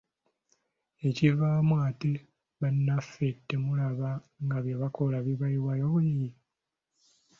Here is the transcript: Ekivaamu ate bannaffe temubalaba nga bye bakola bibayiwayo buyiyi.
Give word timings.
Ekivaamu 1.07 1.75
ate 1.87 2.11
bannaffe 2.59 3.27
temubalaba 3.47 4.09
nga 4.43 4.57
bye 4.63 4.75
bakola 4.81 5.17
bibayiwayo 5.25 5.85
buyiyi. 5.93 6.29